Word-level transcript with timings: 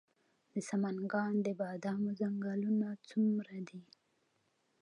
د 0.51 0.53
سمنګان 0.69 1.33
د 1.45 1.47
بادامو 1.59 2.09
ځنګلونه 2.19 2.87
څومره 3.09 3.57
دي؟ 3.69 3.81